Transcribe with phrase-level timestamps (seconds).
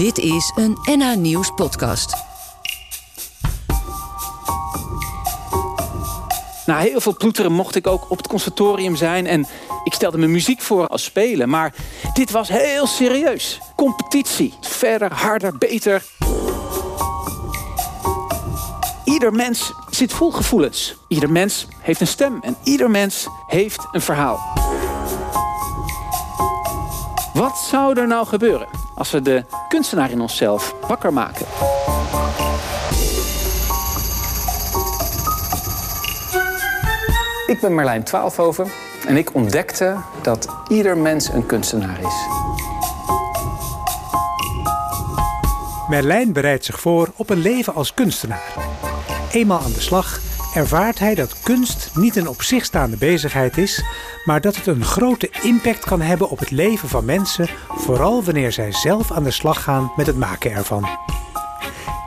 [0.00, 2.14] Dit is een NH Nieuws podcast.
[6.66, 9.46] Na heel veel ploeteren mocht ik ook op het conservatorium zijn en
[9.84, 11.48] ik stelde me muziek voor als spelen.
[11.48, 11.74] Maar
[12.12, 13.60] dit was heel serieus.
[13.76, 14.54] Competitie.
[14.60, 16.04] Verder, harder, beter.
[19.04, 20.96] Ieder mens zit vol gevoelens.
[21.08, 24.40] Ieder mens heeft een stem en ieder mens heeft een verhaal.
[27.34, 31.46] Wat zou er nou gebeuren als we de kunstenaar in onszelf wakker maken?
[37.46, 38.70] Ik ben Marlijn Twaalfhoven
[39.06, 42.14] en ik ontdekte dat ieder mens een kunstenaar is.
[45.88, 48.54] Merlijn bereidt zich voor op een leven als kunstenaar.
[49.30, 50.20] Eenmaal aan de slag
[50.54, 53.84] ervaart hij dat kunst niet een op zich staande bezigheid is,
[54.24, 58.52] maar dat het een grote impact kan hebben op het leven van mensen, vooral wanneer
[58.52, 60.88] zij zelf aan de slag gaan met het maken ervan.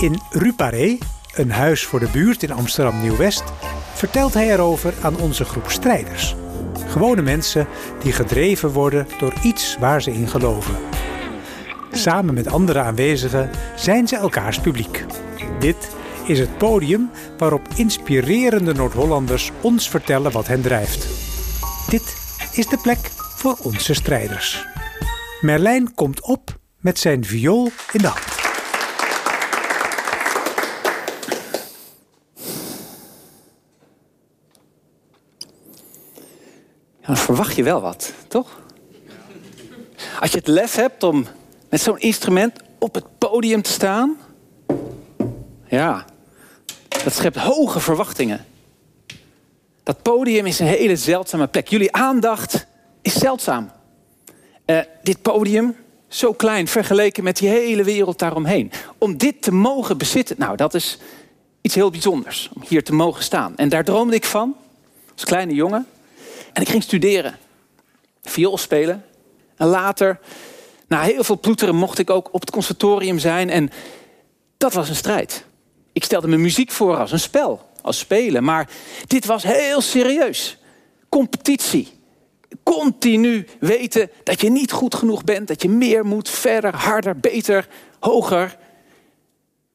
[0.00, 0.98] In Ruparé,
[1.34, 3.44] een huis voor de buurt in Amsterdam Nieuw-West,
[3.94, 6.34] vertelt hij erover aan onze groep strijders.
[6.88, 7.66] Gewone mensen
[8.02, 10.76] die gedreven worden door iets waar ze in geloven.
[11.92, 15.04] Samen met andere aanwezigen zijn ze elkaars publiek.
[15.58, 15.88] Dit
[16.26, 21.06] is het podium waarop inspirerende Noord-Hollanders ons vertellen wat hen drijft.
[21.90, 22.16] Dit
[22.52, 22.98] is de plek
[23.36, 24.66] voor onze strijders.
[25.40, 28.42] Merlijn komt op met zijn viool in de hand.
[37.06, 38.60] Dan verwacht je wel wat, toch?
[40.20, 41.26] Als je het lef hebt om
[41.70, 44.16] met zo'n instrument op het podium te staan,
[45.66, 46.04] ja,
[47.04, 48.44] dat schept hoge verwachtingen.
[49.82, 51.68] Dat podium is een hele zeldzame plek.
[51.68, 52.66] Jullie aandacht
[53.02, 53.70] is zeldzaam.
[54.66, 55.76] Uh, dit podium,
[56.08, 58.70] zo klein vergeleken met die hele wereld daaromheen.
[58.98, 60.98] Om dit te mogen bezitten, nou, dat is
[61.60, 62.50] iets heel bijzonders.
[62.54, 63.56] Om hier te mogen staan.
[63.56, 64.56] En daar droomde ik van,
[65.12, 65.86] als kleine jongen.
[66.52, 67.36] En ik ging studeren.
[68.22, 69.04] Viool spelen.
[69.56, 70.20] En later,
[70.88, 73.50] na heel veel ploeteren, mocht ik ook op het conservatorium zijn.
[73.50, 73.70] En
[74.56, 75.44] dat was een strijd.
[75.94, 78.44] Ik stelde me muziek voor als een spel, als spelen.
[78.44, 78.68] Maar
[79.06, 80.58] dit was heel serieus.
[81.08, 81.88] Competitie.
[82.62, 85.48] Continu weten dat je niet goed genoeg bent.
[85.48, 87.68] Dat je meer moet, verder, harder, beter,
[88.00, 88.56] hoger.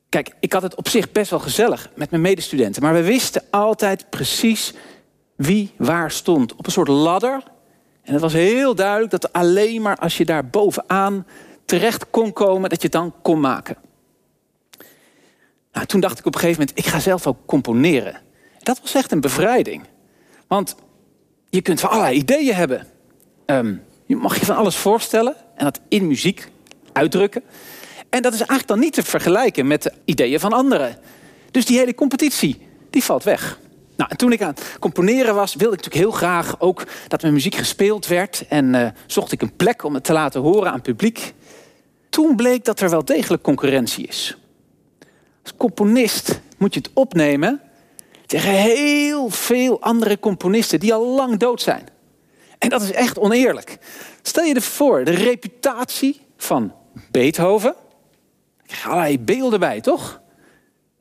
[0.09, 2.81] Kijk, ik had het op zich best wel gezellig met mijn medestudenten.
[2.81, 4.74] Maar we wisten altijd precies
[5.35, 6.56] wie waar stond.
[6.56, 7.44] Op een soort ladder.
[8.03, 11.25] En het was heel duidelijk dat alleen maar als je daar bovenaan
[11.66, 13.78] terecht kon komen, dat je het dan kon maken.
[15.79, 18.22] Nou, toen dacht ik op een gegeven moment, ik ga zelf ook componeren.
[18.59, 19.84] Dat was echt een bevrijding.
[20.47, 20.75] Want
[21.50, 22.88] je kunt van allerlei ideeën hebben.
[23.45, 26.50] Um, je mag je van alles voorstellen en dat in muziek
[26.94, 27.44] uitdrukken.
[28.09, 30.97] En dat is eigenlijk dan niet te vergelijken met de ideeën van anderen.
[31.51, 33.59] Dus die hele competitie, die valt weg.
[33.96, 37.22] Nou, en toen ik aan het componeren was, wilde ik natuurlijk heel graag ook dat
[37.22, 38.46] mijn muziek gespeeld werd.
[38.47, 41.34] En uh, zocht ik een plek om het te laten horen aan het publiek.
[42.09, 44.38] Toen bleek dat er wel degelijk concurrentie is.
[45.50, 47.62] Als componist moet je het opnemen
[48.26, 51.88] tegen heel veel andere componisten die al lang dood zijn.
[52.58, 53.78] En dat is echt oneerlijk.
[54.22, 56.74] Stel je voor, de reputatie van
[57.12, 57.70] Beethoven.
[57.70, 60.22] Ik krijg allerlei beelden bij, toch?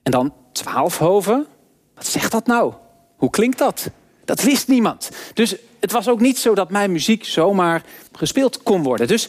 [0.03, 1.47] En dan Twaalfhoven.
[1.95, 2.73] Wat zegt dat nou?
[3.17, 3.91] Hoe klinkt dat?
[4.25, 5.11] Dat wist niemand.
[5.35, 7.83] Dus het was ook niet zo dat mijn muziek zomaar
[8.13, 9.07] gespeeld kon worden.
[9.07, 9.29] Dus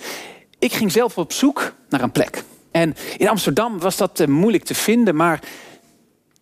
[0.59, 2.43] ik ging zelf op zoek naar een plek.
[2.71, 5.39] En in Amsterdam was dat uh, moeilijk te vinden, maar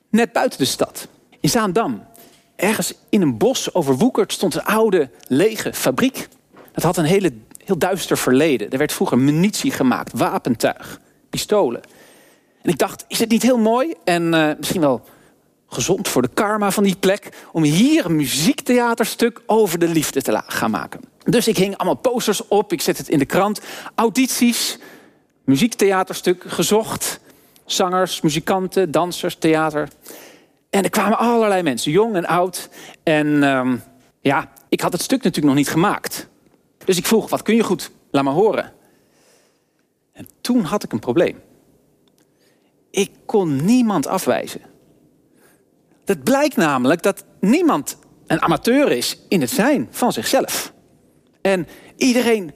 [0.09, 1.07] net buiten de stad,
[1.39, 2.03] in Zaandam,
[2.55, 6.27] ergens in een bos overwoekerd, stond een oude lege fabriek.
[6.71, 7.33] Dat had een hele,
[7.65, 8.69] heel duister verleden.
[8.69, 10.99] Er werd vroeger munitie gemaakt, wapentuig,
[11.29, 11.81] pistolen.
[12.61, 15.01] En ik dacht, is het niet heel mooi en uh, misschien wel
[15.67, 20.41] gezond voor de karma van die plek, om hier een muziektheaterstuk over de liefde te
[20.45, 20.99] gaan maken.
[21.23, 23.61] Dus ik hing allemaal posters op, ik zet het in de krant,
[23.95, 24.77] audities,
[25.47, 27.19] muziektheaterstuk gezocht,
[27.65, 29.89] zangers, muzikanten, dansers, theater.
[30.69, 32.69] En er kwamen allerlei mensen, jong en oud.
[33.03, 33.83] En um,
[34.21, 36.27] ja, ik had het stuk natuurlijk nog niet gemaakt.
[36.85, 37.91] Dus ik vroeg, wat kun je goed?
[38.11, 38.73] Laat maar horen.
[40.13, 41.39] En toen had ik een probleem.
[42.91, 44.61] Ik kon niemand afwijzen.
[46.05, 50.73] Het blijkt namelijk dat niemand een amateur is in het zijn van zichzelf.
[51.41, 52.51] En iedereen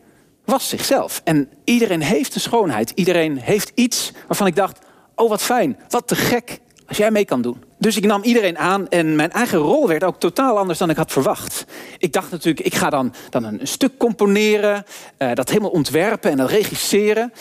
[0.46, 1.22] was zichzelf.
[1.24, 2.92] En iedereen heeft een schoonheid.
[2.96, 4.80] Iedereen heeft iets waarvan ik dacht:
[5.16, 7.64] oh wat fijn, wat te gek als jij mee kan doen.
[7.78, 10.96] Dus ik nam iedereen aan en mijn eigen rol werd ook totaal anders dan ik
[10.96, 11.66] had verwacht.
[11.98, 14.86] Ik dacht natuurlijk, ik ga dan, dan een, stuk componeren,
[15.18, 17.32] uh, dat helemaal ontwerpen en dat regisseren.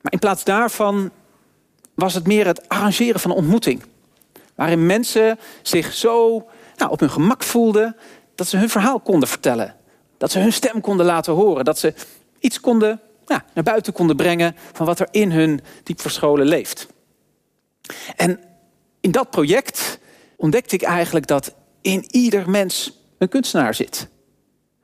[0.00, 1.10] Maar in plaats daarvan
[1.94, 3.82] was het meer het arrangeren van een ontmoeting.
[4.54, 6.46] Waarin mensen zich zo
[6.76, 7.96] nou, op hun gemak voelden
[8.34, 9.74] dat ze hun verhaal konden vertellen.
[10.18, 11.64] Dat ze hun stem konden laten horen.
[11.64, 11.94] Dat ze
[12.40, 16.86] iets konden, naar buiten konden brengen van wat er in hun diep verscholen leeft.
[18.16, 18.40] En
[19.00, 19.98] in dat project
[20.36, 24.08] ontdekte ik eigenlijk dat in ieder mens een kunstenaar zit.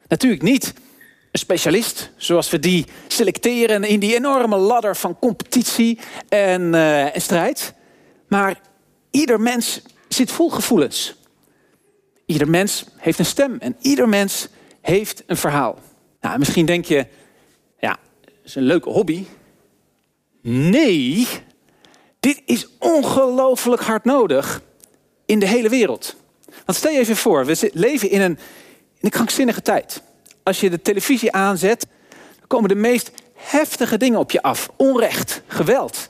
[0.07, 0.75] Natuurlijk niet
[1.31, 5.99] een specialist, zoals we die selecteren in die enorme ladder van competitie
[6.29, 7.75] en, uh, en strijd.
[8.29, 8.61] Maar
[9.11, 11.15] ieder mens zit vol gevoelens.
[12.27, 14.49] Ieder mens heeft een stem en ieder mens
[14.81, 15.79] heeft een verhaal.
[16.21, 17.07] Nou, misschien denk je,
[18.45, 19.25] is een leuke hobby.
[20.43, 21.29] Nee,
[22.21, 24.63] dit is ongelooflijk hard nodig
[25.27, 26.17] in de hele wereld.
[26.65, 28.39] Want stel je even voor, we leven in een,
[28.95, 30.03] in een krankzinnige tijd.
[30.43, 31.87] Als je de televisie aanzet,
[32.47, 34.71] komen de meest heftige dingen op je af.
[34.77, 36.09] Onrecht, geweld.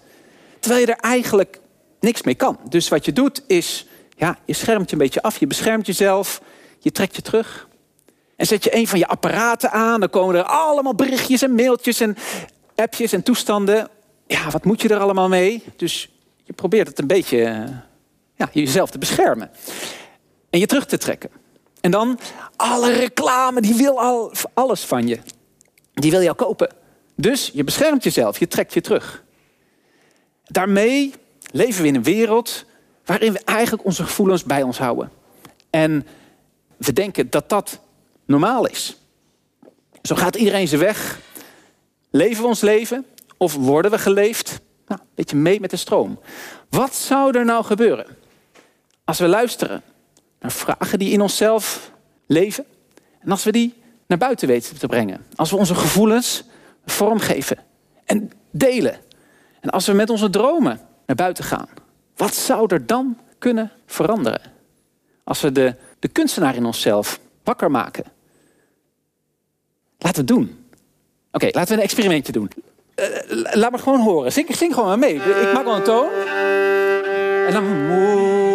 [0.60, 1.60] Terwijl je er eigenlijk
[2.00, 2.58] niks mee kan.
[2.68, 3.86] Dus wat je doet is,
[4.16, 5.38] ja, je schermt je een beetje af.
[5.38, 6.40] Je beschermt jezelf,
[6.78, 7.68] je trekt je terug.
[8.36, 12.00] En zet je een van je apparaten aan, dan komen er allemaal berichtjes en mailtjes
[12.00, 12.16] en
[12.74, 13.88] appjes en toestanden.
[14.26, 15.64] Ja, wat moet je er allemaal mee?
[15.76, 16.10] Dus
[16.44, 17.68] je probeert het een beetje
[18.34, 19.50] ja, jezelf te beschermen.
[20.50, 21.30] En je terug te trekken.
[21.80, 22.18] En dan
[22.56, 25.18] alle reclame, die wil al, alles van je.
[25.92, 26.72] Die wil jou kopen.
[27.14, 29.24] Dus je beschermt jezelf, je trekt je terug.
[30.44, 31.12] Daarmee
[31.50, 32.64] leven we in een wereld
[33.04, 35.10] waarin we eigenlijk onze gevoelens bij ons houden.
[35.70, 36.06] En
[36.76, 37.80] we denken dat dat
[38.26, 38.96] normaal is.
[40.02, 41.18] Zo gaat iedereen zijn weg.
[42.10, 43.06] Leven we ons leven
[43.36, 44.60] of worden we geleefd?
[44.86, 46.20] Nou, een beetje mee met de stroom.
[46.70, 48.06] Wat zou er nou gebeuren
[49.04, 49.82] als we luisteren
[50.40, 51.90] naar vragen die in onszelf
[52.26, 52.64] leven
[53.20, 53.74] en als we die
[54.06, 55.24] naar buiten weten te brengen?
[55.34, 56.44] Als we onze gevoelens
[56.86, 57.58] vormgeven
[58.04, 59.00] en delen.
[59.60, 61.68] En als we met onze dromen naar buiten gaan.
[62.16, 64.40] Wat zou er dan kunnen veranderen?
[65.24, 68.04] Als we de, de kunstenaar in onszelf wakker maken.
[70.04, 70.56] Laten we het doen.
[71.32, 72.50] Oké, laten we een experimentje doen.
[72.96, 73.06] Uh,
[73.54, 74.32] laat me gewoon horen.
[74.32, 75.14] Zing, zing gewoon maar mee.
[75.14, 76.08] Ik maak wel een toon.
[77.46, 78.53] En dan...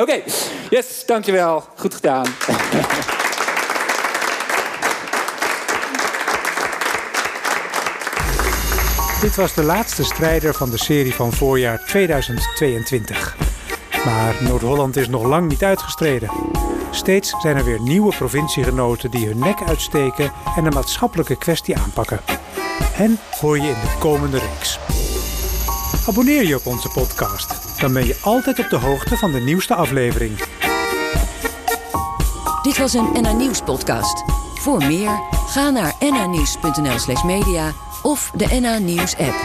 [0.00, 0.22] Oké,
[0.70, 1.64] yes, dankjewel.
[1.76, 2.24] Goed gedaan.
[9.20, 13.36] Dit was de laatste strijder van de serie van voorjaar 2022.
[14.04, 16.30] Maar Noord-Holland is nog lang niet uitgestreden.
[16.90, 22.20] Steeds zijn er weer nieuwe provinciegenoten die hun nek uitsteken en een maatschappelijke kwestie aanpakken.
[22.96, 24.78] En hoor je in de komende reeks.
[26.06, 27.57] Abonneer je op onze podcast.
[27.78, 30.38] Dan ben je altijd op de hoogte van de nieuwste aflevering.
[32.62, 34.24] Dit was een NA Nieuws podcast.
[34.54, 39.36] Voor meer, ga naar nanieuws.nl slash media of de NA Nieuws app.